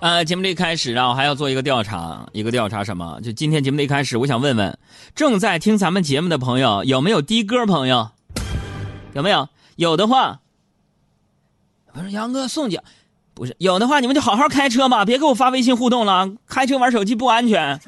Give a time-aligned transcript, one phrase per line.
[0.00, 3.20] 呃，节目的一开始啊，我还要做一个调查，一个调查什么？
[3.22, 4.78] 就今天节目的一开始，我想问问
[5.14, 8.08] 正在听咱们节目的朋友，有没有的哥朋友？
[9.12, 9.46] 有没有？
[9.76, 10.40] 有的话，
[11.92, 12.82] 不是杨哥宋姐，
[13.34, 17.78] 不是有的话，你们就好好开车吧，别给我发微信互动了，开车玩手机不安全。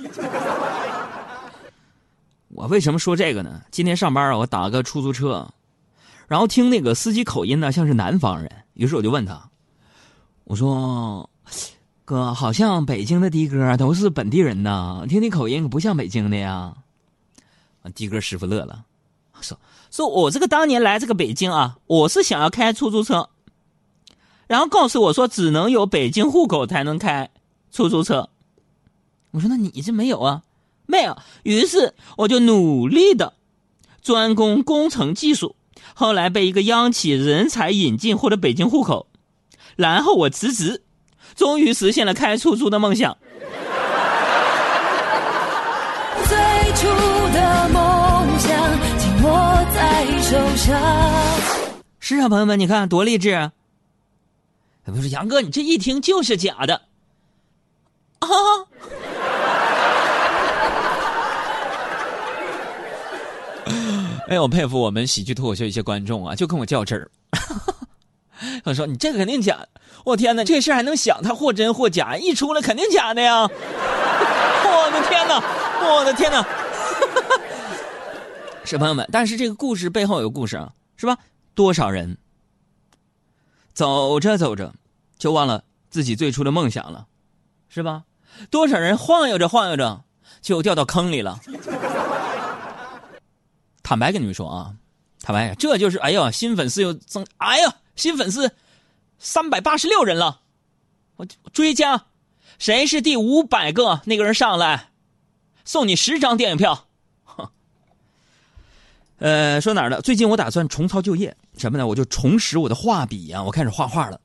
[2.48, 3.62] 我为什么说这个呢？
[3.70, 5.48] 今天上班啊，我打个出租车，
[6.28, 9.48] 然后听那个司机口音呢，像是南方人，于是我就问他，
[10.44, 11.26] 我说。
[12.12, 16.74] 哥，好像北京的的哥都是本地人呐，听你口音可不像北京的呀。
[17.82, 18.84] 啊的哥师傅乐了，
[19.40, 19.58] 说
[19.90, 23.30] ：“说我这个当年来这个北京啊，我是想要开出租车，
[24.46, 27.30] 然后告诉我说只能有北京户口才能开
[27.70, 28.28] 出租车。
[29.30, 30.42] 我说那你这没有啊？
[30.84, 31.16] 没有。
[31.44, 33.32] 于是我就努力的
[34.02, 35.56] 专攻工程技术，
[35.94, 39.06] 后来被一个央企人才引进获得北京户口，
[39.76, 40.81] 然后我辞职。”
[41.34, 43.16] 终于实现了开出租的梦想。
[46.28, 46.36] 最
[46.74, 46.86] 初
[47.32, 48.50] 的梦想
[48.98, 50.80] 紧握在手上。
[52.00, 53.50] 是啊，朋友们，你看多励志！
[54.84, 56.82] 不是杨哥，你这一听就是假的
[58.18, 58.28] 啊！
[64.28, 67.08] 哎，我佩服我们喜剧脱口秀一些观众啊，就跟我较真儿。
[68.64, 69.66] 他说：“你这个肯定假。”
[70.04, 71.22] 我天哪，这事还能想？
[71.22, 73.42] 他或真或假，一出来肯定假的呀！
[73.48, 75.40] 我的天哪，
[75.86, 76.44] 我的天哪！
[78.64, 81.16] 是朋友们，但是这个故事背后有故事啊，是吧？
[81.54, 82.16] 多少人
[83.74, 84.72] 走着走着
[85.18, 87.06] 就忘了自己最初的梦想了，
[87.68, 88.04] 是吧？
[88.50, 90.02] 多少人晃悠着晃悠着
[90.40, 91.38] 就掉到坑里了？
[93.82, 94.74] 坦白跟你们说啊，
[95.22, 98.54] 坦白，这就是哎呀，新粉丝又增，哎呀，新粉丝。
[99.18, 100.40] 三百八十六人了，
[101.14, 102.06] 我追加，
[102.58, 104.90] 谁是第五百个那个人上来，
[105.64, 106.88] 送你十张电影票。
[109.18, 110.02] 呃，说哪儿了？
[110.02, 111.86] 最近我打算重操旧业，什么呢？
[111.86, 114.20] 我就重拾我的画笔呀，我开始画画了。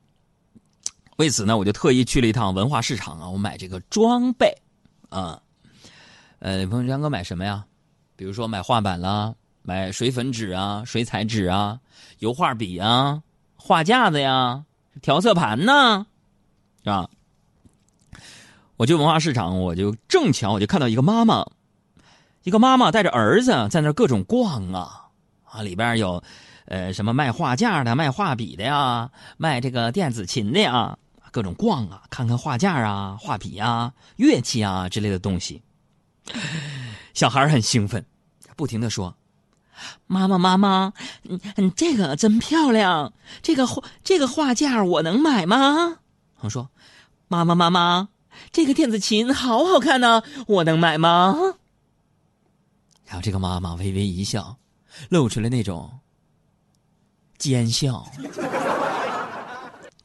[1.18, 4.52] 为此呢，我就特意去了一趟文化市场啊，我买这个装备
[5.10, 5.40] 啊。
[6.40, 7.64] 呃，朋友杨哥买什么呀？
[8.16, 11.78] 比如说买画板啦，买水粉纸啊、水彩纸啊、
[12.18, 13.22] 油画笔啊、
[13.58, 14.64] 画架子呀。
[15.00, 16.06] 调色盘呢，
[16.82, 17.08] 是吧？
[18.76, 21.46] 我去文化市场，我就正巧我就看到一个妈妈，
[22.42, 25.06] 一个妈妈带着儿子在那各种逛啊
[25.44, 26.20] 啊，里边有
[26.64, 30.98] 呃什么卖画架的、卖画笔的呀，卖这个电子琴的呀，
[31.30, 35.62] 各种逛啊，看看画架啊、画笔啊、乐器啊之类的东西。
[37.14, 38.04] 小孩很兴奋，
[38.56, 39.14] 不停的说。
[40.06, 40.92] 妈妈，妈妈，
[41.24, 43.12] 嗯嗯，这个真漂亮，
[43.42, 45.98] 这个画这个画架我能买吗？
[46.40, 46.70] 我说，
[47.28, 48.08] 妈妈，妈妈，
[48.52, 51.36] 这个电子琴好好看呢，我能买吗？
[53.06, 54.56] 然后这个妈妈微微一笑，
[55.08, 55.90] 露出了那种
[57.38, 58.06] 奸笑。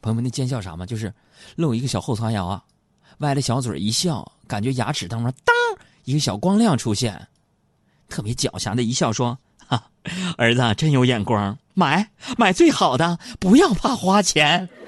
[0.00, 0.84] 朋友们，那奸笑啥吗？
[0.86, 1.12] 就是
[1.56, 2.62] 露一个小后槽牙啊，
[3.18, 5.54] 歪着小嘴一笑，感觉牙齿当中当
[6.04, 7.28] 一个小光亮出现，
[8.08, 9.38] 特别狡黠的一笑说。
[10.36, 14.68] 儿子真有眼光，买买最好的，不要怕花钱。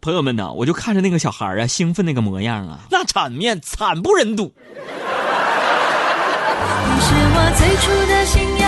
[0.00, 4.52] 朋友们呢，我就看着那个小孩啊，兴奋那个模样啊，那场面惨不忍睹。
[6.88, 8.66] 你是我最初的信仰，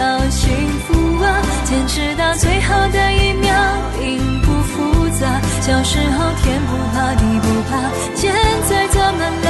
[0.00, 0.50] 要幸
[0.86, 1.26] 福啊，
[1.64, 3.52] 坚持到最后的一秒，
[3.98, 5.40] 并不复杂。
[5.60, 7.70] 小时候天不怕地不怕，
[8.16, 8.32] 现
[8.68, 9.49] 在怎么了？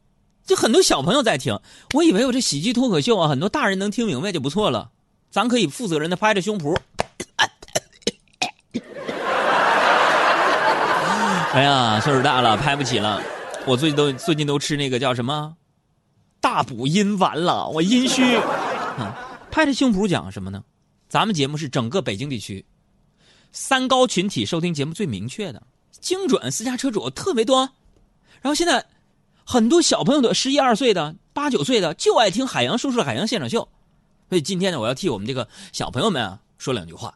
[0.51, 1.57] 就很多小朋友在听，
[1.93, 4.91] 我以为我这喜剧脱口秀啊，很多大人能听明白就不错了。
[5.29, 6.77] 咱可以负责任的拍着胸脯。
[11.53, 13.23] 哎呀，岁数大了，拍不起了。
[13.65, 15.55] 我最近都最近都吃那个叫什么
[16.41, 18.35] 大补阴丸了，我阴虚。
[18.35, 19.15] 啊
[19.49, 20.61] 拍着胸脯讲什么呢？
[21.07, 22.65] 咱们节目是整个北京地区
[23.53, 25.63] 三高群体收听节目最明确的，
[26.01, 27.59] 精准私家车主特别多。
[28.41, 28.85] 然后现在。
[29.51, 33.67] 很多小朋友的十一二岁的、八九岁的就爱听海洋叔叔的海洋现场秀，
[34.29, 37.15] 所以今天呢，我要替我们这个小朋友们啊说两句话。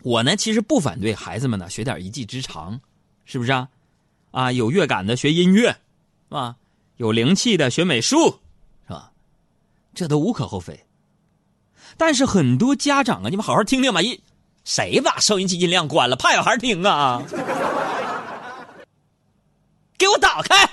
[0.00, 2.80] 我呢，其实不反对孩子们呢学点一技之长，
[3.26, 3.68] 是不是啊？
[4.30, 6.56] 啊，有乐感的学音乐，是吧？
[6.96, 8.38] 有灵气的学美术，
[8.86, 9.12] 是吧？
[9.92, 10.86] 这都无可厚非。
[11.98, 14.22] 但是很多家长啊，你们好好听听吧，一
[14.64, 17.22] 谁把收音机音量关了，怕小孩听啊？
[19.98, 20.69] 给我打开！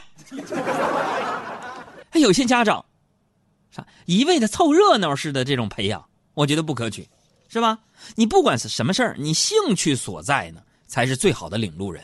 [2.09, 2.83] 还 有些家长，
[3.71, 6.03] 啥一味的凑热闹似的这种培养，
[6.33, 7.07] 我觉得不可取，
[7.49, 7.79] 是吧？
[8.15, 12.03] 你不管是什么事儿，你兴趣所在呢，才是最好的领路人。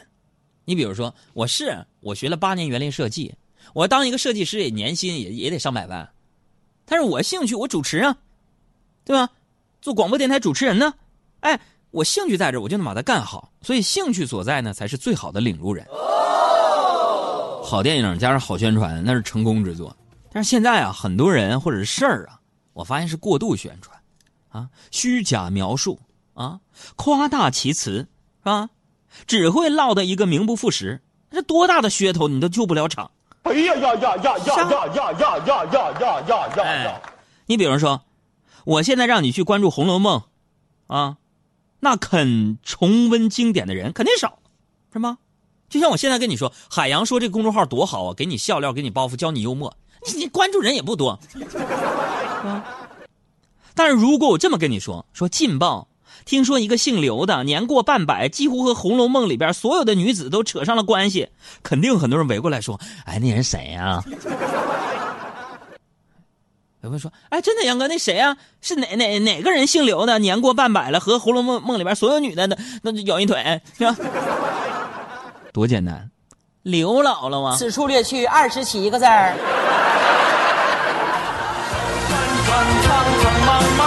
[0.66, 3.34] 你比如说，我是我学了八年园林设计，
[3.74, 6.10] 我当一个设计师也年薪也也得上百万，
[6.86, 8.18] 但是我兴趣我主持啊，
[9.04, 9.30] 对吧？
[9.82, 10.94] 做广播电台主持人呢，
[11.42, 11.60] 哎，
[11.92, 13.52] 我兴趣在这，我就能把它干好。
[13.62, 15.86] 所以兴趣所在呢，才是最好的领路人。
[17.74, 19.98] 好电影加上好宣传，那是成功之作。
[20.32, 22.40] 但是现在啊，很多人或者是事儿啊，
[22.74, 24.00] 我发现是过度宣传，
[24.50, 26.00] 啊，虚假描述
[26.36, 26.60] 啊，
[26.96, 28.08] 夸大其词
[28.44, 28.70] 啊，
[29.26, 31.02] 只会落得一个名不副实。
[31.32, 33.10] 这多大的噱头，你都救不了场。
[33.42, 37.02] 哎呀呀呀呀呀呀呀呀呀呀呀呀呀！
[37.48, 38.04] 你比如说，
[38.66, 40.20] 我现在让你去关注《红楼梦》，
[40.96, 41.18] 啊，
[41.80, 44.38] 那肯重温经典的人肯定少，
[44.94, 45.18] 是吗？
[45.74, 49.76] 就像我现在跟你说，海洋说这个公众号多好啊，给你笑料，给你包袱，教你幽默，
[50.06, 51.20] 你你关注人也不多。
[52.44, 52.64] 啊，
[53.74, 55.88] 但是如果我这么跟你说，说劲爆，
[56.26, 61.30] 听说一个姓刘的年过半百，几乎和《红楼梦》里边所有的女子都扯上了关系，
[61.64, 64.04] 肯定很多人围过来说，哎，那人谁呀？
[66.82, 68.38] 有人说，哎，真的杨哥，那谁呀？
[68.62, 73.98] 是哪哪哪个人姓刘的，年过半百了，和《红楼梦》梦里边所有女的那那咬一腿，是吧？
[75.54, 76.10] 多简单，
[76.64, 77.56] 刘姥姥吗？
[77.56, 79.36] 此处略去二十七个字儿。
[82.46, 82.52] 转
[82.84, 82.90] 长
[83.22, 83.82] 长茫茫，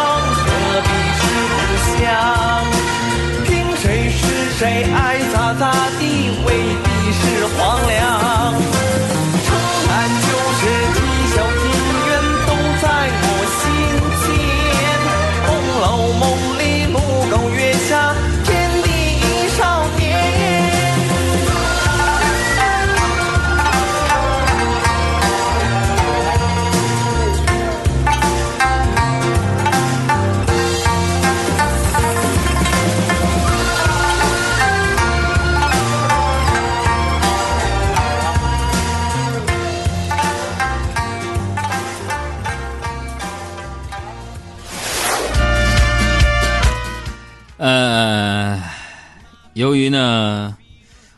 [0.47, 0.47] 何
[0.87, 1.59] 必是故
[1.99, 2.07] 乡？
[3.45, 3.51] 凭
[3.83, 4.21] 谁是
[4.57, 4.65] 谁，
[4.95, 4.99] 爱
[49.87, 50.57] 于呢，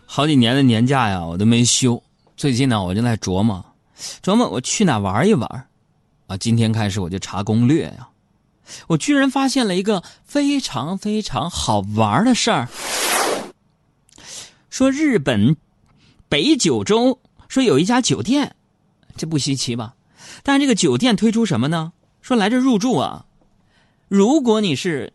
[0.05, 2.03] 好几年的年假呀，我都没休。
[2.37, 3.65] 最近呢，我就在琢磨，
[4.23, 5.67] 琢磨我去哪玩一玩。
[6.27, 8.09] 啊，今天开始我就查攻略呀，
[8.89, 12.69] 我居然发现了一个非常非常好玩的事儿。
[14.69, 15.57] 说日本
[16.29, 17.19] 北九州
[17.49, 18.55] 说有一家酒店，
[19.17, 19.95] 这不稀奇吧？
[20.43, 21.93] 但这个酒店推出什么呢？
[22.21, 23.25] 说来这入住啊，
[24.09, 25.15] 如果你是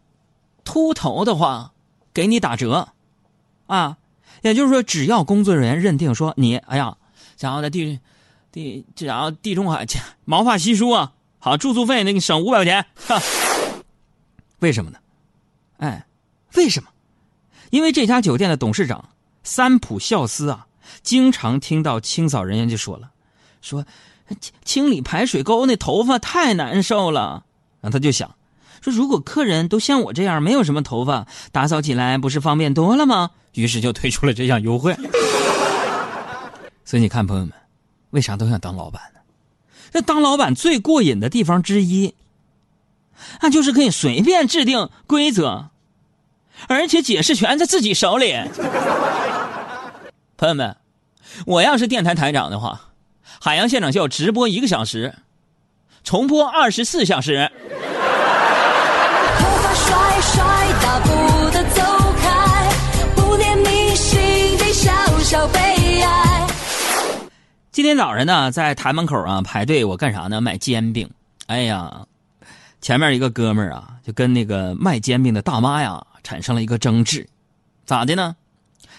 [0.64, 1.74] 秃头的话，
[2.12, 2.90] 给你打折，
[3.68, 3.98] 啊，
[4.42, 6.98] 也就是说，只要工作人员认定说你，哎呀，
[7.38, 8.00] 想要在地
[8.52, 9.86] 地，然后地中海
[10.26, 13.22] 毛发稀疏啊，好住宿费那个省五百块钱，哈，
[14.60, 15.00] 为什么呢？
[15.78, 16.06] 哎，
[16.56, 16.90] 为什么？
[17.72, 19.10] 因为这家酒店的董事长
[19.44, 20.68] 三浦孝司啊，
[21.02, 23.10] 经常听到清扫人员就说了，
[23.62, 23.86] 说
[24.40, 27.44] 清清理排水沟那头发太难受了，
[27.82, 28.36] 然后他就想。
[28.84, 33.32] 说如果客人都像我这样没有什么头发，打扫起来不是方便多了吗？
[33.54, 34.94] 于是就推出了这项优惠。
[36.84, 37.54] 所以你看，朋友们，
[38.10, 39.22] 为啥都想当老板呢？
[39.92, 42.14] 这当老板最过瘾的地方之一，
[43.42, 45.70] 那就是可以随便制定规则，
[46.68, 48.36] 而且解释权在自己手里。
[50.36, 50.76] 朋友们，
[51.46, 52.90] 我要是电台台长的话，
[53.40, 55.16] 海洋现场秀直播一个小时，
[56.04, 57.50] 重播二十四小时。
[65.34, 65.60] 小悲
[66.04, 66.48] 哀。
[67.72, 70.40] 今天早上呢，在台门口啊排队，我干啥呢？
[70.40, 71.10] 买煎饼。
[71.48, 72.06] 哎呀，
[72.82, 77.28] 前面一个哥们儿啊，就跟那个卖煎饼的大妈呀产生了一个争执。
[77.84, 78.36] 咋的呢？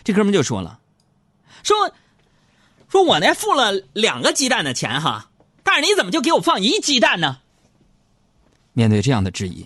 [0.02, 0.80] 这哥们就说了，
[1.62, 1.76] 说
[2.88, 5.30] 说我呢付了两个鸡蛋的钱哈，
[5.62, 7.38] 但是你怎么就给我放一鸡蛋呢？
[8.72, 9.64] 面对这样的质疑。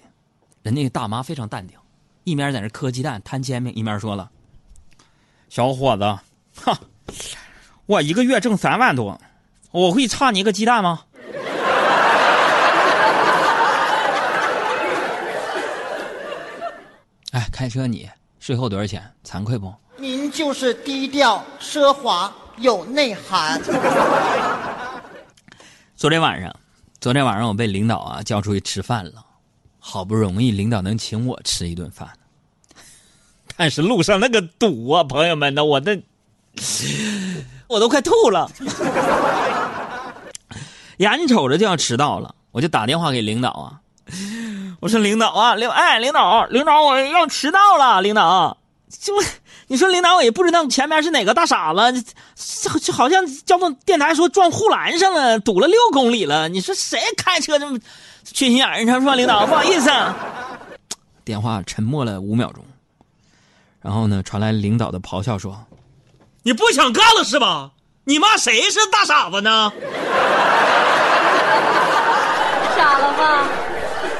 [0.62, 1.78] 人家大妈非常淡定，
[2.24, 4.30] 一面在那磕鸡蛋摊煎饼，一面说了
[5.48, 6.18] ：“小伙子，
[6.64, 6.80] 哈，
[7.86, 9.20] 我一个月挣三万多，
[9.70, 11.02] 我会差你一个鸡蛋吗？”
[17.32, 19.02] 哎，开车你税后多少钱？
[19.24, 19.72] 惭愧不？
[19.96, 23.60] 您就是低调奢华有内涵。
[25.96, 26.54] 昨天晚上，
[27.00, 29.24] 昨天晚上我被领导啊叫出去吃饭了，
[29.78, 32.08] 好不容易领导能请我吃一顿饭，
[33.56, 36.00] 但是路上那个堵啊，朋友们呢，我那
[37.68, 38.50] 我都快吐了，
[40.98, 43.80] 眼瞅着就要迟到了，我就打电话给领导啊，
[44.80, 48.56] 我说领导啊，领哎领导领导我要迟到了，领导
[48.88, 49.12] 就
[49.66, 52.14] 你说领导我也不知道前面是哪个大傻子，
[52.62, 56.48] 这这好像交通电台说撞护栏上了，堵了六公里了。
[56.48, 57.78] 你说谁开车这么
[58.24, 58.82] 缺心眼儿？
[58.82, 59.46] 你说，领导？
[59.46, 59.90] 不好意思。
[61.22, 62.64] 电话沉默了五秒钟，
[63.82, 65.62] 然后呢，传来领导的咆哮说
[66.48, 67.72] ：“你不想干了是吧？
[68.04, 69.70] 你骂谁是大傻子呢？”
[72.74, 73.44] 傻了吧？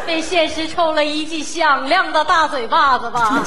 [0.07, 3.43] 被现实抽了一记响亮的大嘴巴子吧？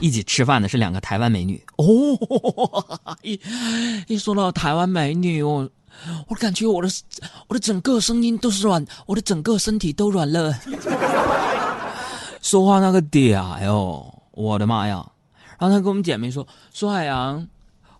[0.00, 1.86] 一起吃饭的是两个台湾美女哦，
[3.22, 3.40] 一
[4.08, 5.68] 一说到台湾美女，我
[6.28, 6.88] 我感觉我的
[7.48, 10.54] 我的整个声音都是软，我的整个身体都软了，
[12.42, 15.06] 说话那个嗲哟，我的妈呀！
[15.58, 17.46] 然后他跟我们姐妹说说海洋，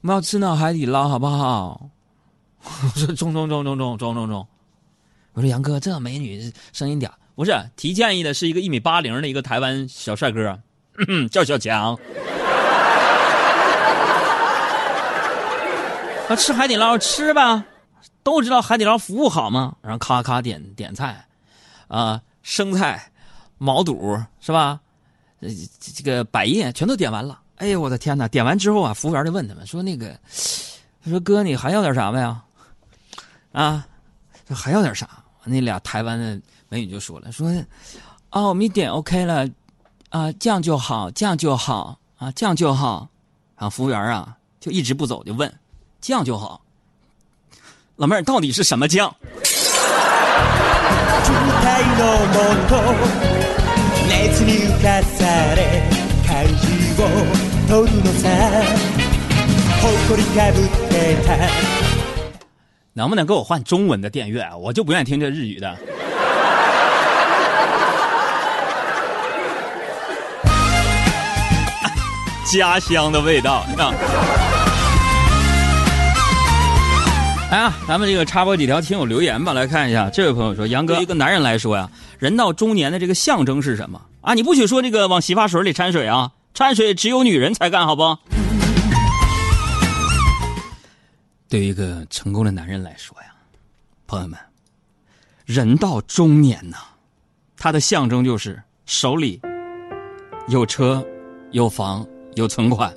[0.00, 1.90] 我们要吃那海底捞好不好？
[2.62, 4.46] 我说中中中中中中中中，
[5.32, 10.58] 我说杨哥这美女声音嗲，不是提建议的是一个一米八零的一个台湾小帅哥。
[11.08, 11.98] 嗯， 叫小强。
[16.28, 17.64] 那， 吃海底捞吃吧，
[18.22, 19.76] 都知道海底捞服务好吗？
[19.82, 21.26] 然后咔咔点点菜，
[21.88, 23.10] 啊，生菜、
[23.58, 24.80] 毛肚是吧？
[25.40, 25.48] 呃，
[25.78, 27.40] 这个百叶全都点完了。
[27.56, 28.28] 哎呦，我的天哪！
[28.28, 30.18] 点完之后啊，服务员就问他们说：“那个，
[31.02, 32.36] 他说哥，你还要点啥没有？
[33.52, 33.86] 啊，
[34.46, 35.08] 说还要点啥？”
[35.44, 37.48] 那俩台湾的美女就说了：“说，
[38.30, 39.48] 啊，我们一点 OK 了。”
[40.10, 43.08] 啊，酱就好，酱就好啊，酱就好。
[43.56, 45.52] 然后服务员啊，就一直不走，就问
[46.00, 46.60] ：“酱就好。”
[48.00, 49.14] 老妹儿到底是什么酱？
[62.94, 64.56] 能不能给我换中文的电乐？
[64.56, 65.76] 我就不愿意听这日语的。
[72.50, 74.59] 家乡的味道啊！
[77.50, 80.08] 哎呀，咱们这个插播几条听友留言吧，来看一下。
[80.08, 81.90] 这位朋友说：“杨哥，一个男人来说呀，
[82.20, 84.34] 人到中年的这个象征是什么啊？
[84.34, 88.16] 你不许说这个往洗发水里掺水啊，掺水只有女人才干，好不？”
[91.48, 93.28] 对于一个成功的男人来说呀，
[94.06, 94.38] 朋友们，
[95.44, 96.76] 人到中年呐，
[97.56, 99.40] 他的象征就是手里
[100.46, 101.04] 有车
[101.50, 102.06] 有房。
[102.36, 102.94] 有存款，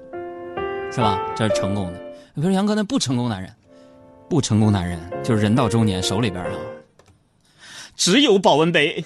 [0.92, 1.20] 是吧？
[1.36, 2.00] 这是成功的。
[2.36, 3.52] 你说杨哥，那不成功男人，
[4.34, 6.56] 不成功男人就是人到中年，手里边啊，
[7.96, 9.06] 只有保温杯。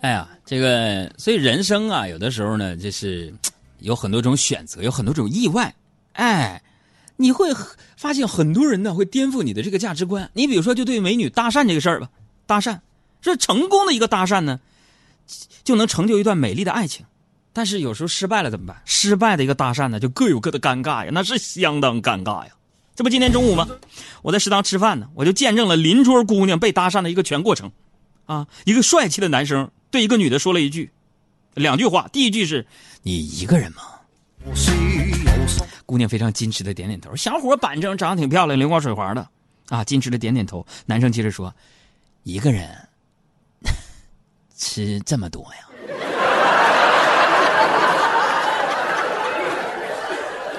[0.00, 3.32] 哎呀，这个，所以人生啊，有的时候呢，就是
[3.78, 5.72] 有很多种选择，有很多种意外。
[6.14, 6.60] 哎。
[7.18, 7.48] 你会
[7.96, 10.28] 发现很多人呢会颠覆你的这个价值观。
[10.34, 12.10] 你比如说，就对美女搭讪这个事儿吧，
[12.46, 12.78] 搭讪
[13.20, 14.60] 是成功的一个搭讪呢，
[15.64, 17.04] 就能成就一段美丽的爱情。
[17.52, 18.82] 但是有时候失败了怎么办？
[18.84, 22.50] 失败的一个搭讪呢，就各有各的尴尬呀，那是相当尴尬呀。
[22.94, 23.68] 这不今天中午吗？
[24.22, 27.72] 我在食堂吃饭呢，我就见证了邻桌姑娘被搭讪的一个全过程。
[28.26, 30.90] 啊，一个帅气的男生对一个女的说了一句，
[31.54, 32.08] 两句话。
[32.12, 32.66] 第一句是
[33.02, 33.82] ：“你一个人吗？”
[35.86, 39.28] 姑娘非常矜持的点点头，小伙板正，长得挺漂亮，流光水滑的，
[39.68, 40.66] 啊，矜持的点点头。
[40.86, 41.54] 男生接着说
[42.24, 42.85] ：“一个人
[44.56, 45.60] 吃这么多呀？”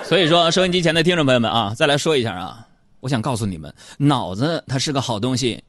[0.06, 2.66] 所以说，收音机前的听众朋友们啊，再来说一下啊，
[3.02, 5.62] 我想告诉你们，脑子它是个好东西，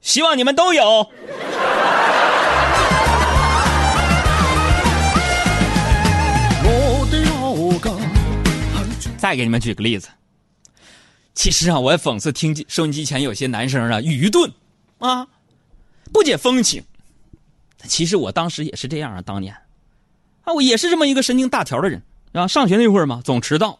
[0.00, 1.10] 希望你们都有。
[9.18, 10.08] 再给你们举个例子，
[11.34, 14.48] 其实啊，我也讽刺听收音机前有些男生啊愚钝，
[14.98, 15.26] 啊，
[16.12, 16.80] 不解风情。
[17.84, 19.54] 其实我当时也是这样啊，当年，
[20.42, 22.46] 啊，我也是这么一个神经大条的人啊。
[22.48, 23.78] 上学那会儿嘛，总迟到，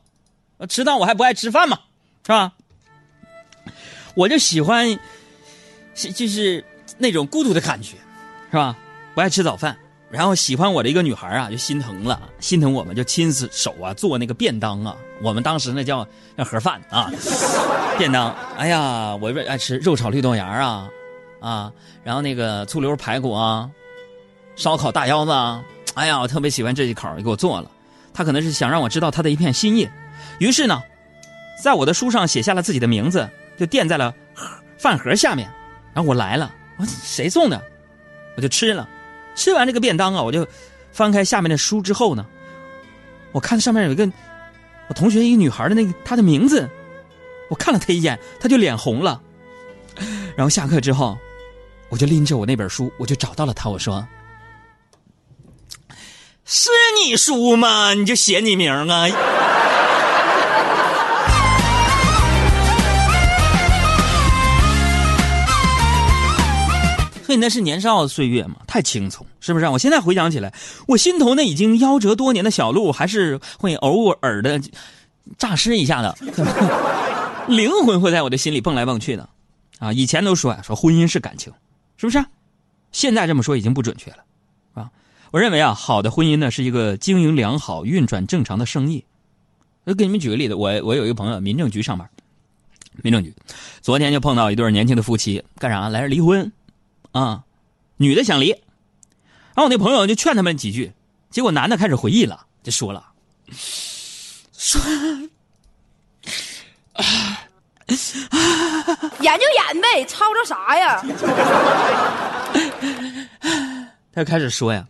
[0.68, 1.78] 迟到我还不爱吃饭嘛，
[2.24, 2.52] 是吧？
[4.14, 4.98] 我就喜欢，
[5.94, 6.64] 就是
[6.96, 7.96] 那种孤独的感觉，
[8.50, 8.76] 是吧？
[9.14, 9.76] 不爱吃早饭，
[10.10, 14.96] 然后喜欢我的一个女孩啊，就心疼了，心疼我们就亲自手啊做那个便当啊。
[15.20, 17.10] 我们当时那叫那盒饭啊，
[17.98, 18.32] 便当。
[18.56, 20.88] 哎呀，我爱吃肉炒绿豆芽啊，
[21.40, 21.72] 啊，
[22.04, 23.68] 然后那个醋溜排骨啊，
[24.58, 25.64] 烧烤大腰子啊。
[25.94, 27.70] 哎呀，我特别喜欢这一口，给我做了。
[28.12, 29.88] 他可能是想让我知道他的一片心意，
[30.38, 30.82] 于是呢，
[31.62, 34.46] 在我的书上写下了自己的名字，就垫在了盒
[34.76, 35.48] 饭盒下面。
[35.94, 37.62] 然后我来了，我谁送的？
[38.36, 38.88] 我就吃了。
[39.34, 40.46] 吃完这个便当啊，我就
[40.92, 42.26] 翻开下面的书之后呢，
[43.32, 44.10] 我看上面有一个
[44.88, 46.68] 我同学一个女孩的那个她的名字，
[47.48, 49.20] 我看了她一眼，她就脸红了。
[50.36, 51.16] 然后下课之后，
[51.88, 54.06] 我就拎着我那本书，我就找到了她，我说
[56.50, 57.92] ：“是你输吗？
[57.92, 59.06] 你就写你名啊。
[67.26, 69.68] ”所以那是年少的岁月嘛，太青葱，是不是？
[69.68, 70.50] 我现在回想起来，
[70.86, 74.58] 我心头那已经夭折多年的小鹿，还是会偶尔的
[75.36, 76.16] 诈尸一下的，
[77.46, 79.28] 灵魂会在我的心里蹦来蹦去的。
[79.78, 81.52] 啊，以前都说呀，说婚姻是感情，
[81.98, 82.24] 是不是？
[82.90, 84.24] 现在这么说已经不准确了，
[85.30, 89.04] 我认为啊，好的婚姻呢是一个经营良好、运转正常的生意。
[89.84, 92.08] 我给你们举个例子，我我有一个朋友，民政局上班，
[93.02, 93.34] 民政局，
[93.80, 95.88] 昨天就碰到一对年轻的夫妻，干啥？
[95.88, 96.50] 来这离婚。
[97.12, 97.42] 啊，
[97.96, 100.92] 女的想离，然后我那朋友就劝他们几句，
[101.30, 103.06] 结果男的开始回忆了，就说了，
[104.52, 104.80] 说，
[106.92, 107.04] 啊
[109.20, 111.02] 演就演呗，吵吵啥呀？
[114.12, 114.86] 他就开始说呀，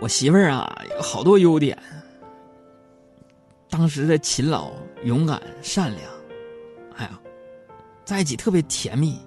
[0.00, 1.76] 我媳妇儿啊有好多优点，
[3.68, 4.70] 当时的勤劳、
[5.04, 6.02] 勇敢、善良，
[6.96, 7.18] 哎呀。
[8.04, 9.18] 在一起特别甜蜜，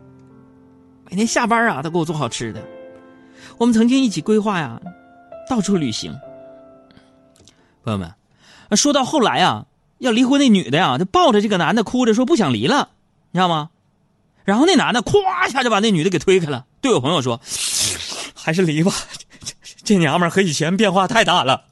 [1.07, 2.59] 每天下班啊都给我做好吃的。
[3.59, 4.81] 我们曾经一起规划呀，
[5.47, 6.11] 到处旅行。
[7.83, 8.11] 朋友们，
[8.75, 9.67] 说到后来啊，
[9.99, 12.89] 要离婚那女的呀，就抱着这个男的哭着说不想离了，
[13.29, 13.69] 你知道吗？
[14.45, 17.39] 然后那男的咵一下就把那女的给推开了，对我朋友说
[18.33, 18.91] ：“还是离吧，
[19.91, 21.65] 这娘们儿和以前变化太大了。”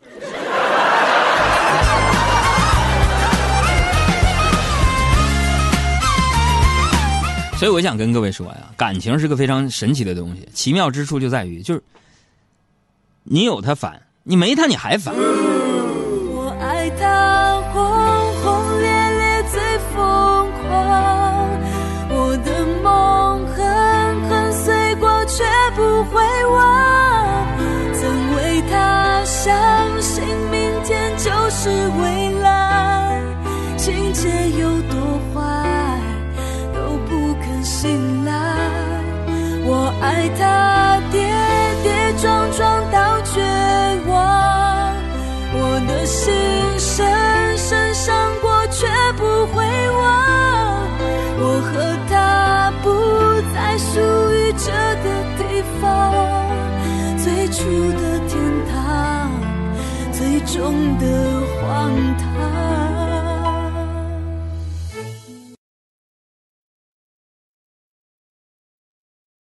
[7.58, 11.82] 所以我想跟各位说呀，感情是个非常神奇的东西，奇妙之处就在于，就是
[13.24, 15.16] 你有他烦，你没他你还烦。